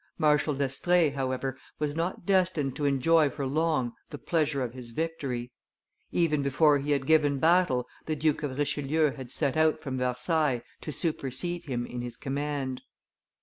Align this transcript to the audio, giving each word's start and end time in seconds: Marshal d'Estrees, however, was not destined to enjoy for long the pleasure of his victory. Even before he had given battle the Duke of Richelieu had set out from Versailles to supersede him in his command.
Marshal 0.17 0.55
d'Estrees, 0.55 1.13
however, 1.13 1.59
was 1.77 1.93
not 1.95 2.25
destined 2.25 2.75
to 2.75 2.85
enjoy 2.85 3.29
for 3.29 3.45
long 3.45 3.93
the 4.09 4.17
pleasure 4.17 4.63
of 4.63 4.73
his 4.73 4.89
victory. 4.89 5.51
Even 6.11 6.41
before 6.41 6.79
he 6.79 6.89
had 6.89 7.05
given 7.05 7.37
battle 7.37 7.85
the 8.07 8.15
Duke 8.15 8.41
of 8.41 8.57
Richelieu 8.57 9.11
had 9.11 9.29
set 9.29 9.55
out 9.55 9.79
from 9.79 9.99
Versailles 9.99 10.63
to 10.81 10.91
supersede 10.91 11.65
him 11.65 11.85
in 11.85 12.01
his 12.01 12.17
command. 12.17 12.81